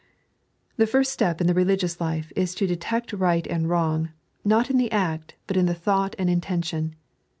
[0.77, 4.09] The first step in the religious life is to detect right and wrong,
[4.43, 6.95] not in the act, but in the thought and intention.